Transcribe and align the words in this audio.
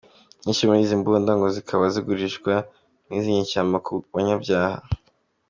Inyinshi 0.39 0.67
muri 0.67 0.79
izi 0.85 0.95
mbunda 1.01 1.31
ngo 1.37 1.47
zikaba 1.55 1.83
zigurishwa 1.93 2.53
n’izi 3.07 3.29
nyeshyamba 3.35 3.77
ku 3.85 3.93
banyabyaha. 4.13 4.81